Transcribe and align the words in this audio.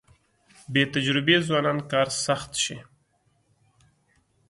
بې 0.71 0.83
تجربې 0.93 1.37
ځوانان 1.47 1.77
کار 1.91 2.07
سخت 2.25 2.51
شي. 2.63 2.77